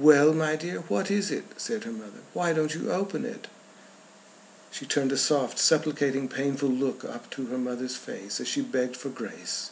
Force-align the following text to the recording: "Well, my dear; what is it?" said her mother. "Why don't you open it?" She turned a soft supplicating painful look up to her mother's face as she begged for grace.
"Well, 0.00 0.32
my 0.34 0.56
dear; 0.56 0.80
what 0.88 1.12
is 1.12 1.30
it?" 1.30 1.44
said 1.56 1.84
her 1.84 1.92
mother. 1.92 2.22
"Why 2.32 2.52
don't 2.52 2.74
you 2.74 2.90
open 2.90 3.24
it?" 3.24 3.46
She 4.72 4.84
turned 4.84 5.12
a 5.12 5.16
soft 5.16 5.60
supplicating 5.60 6.26
painful 6.28 6.70
look 6.70 7.04
up 7.04 7.30
to 7.30 7.46
her 7.46 7.58
mother's 7.58 7.94
face 7.94 8.40
as 8.40 8.48
she 8.48 8.62
begged 8.62 8.96
for 8.96 9.10
grace. 9.10 9.70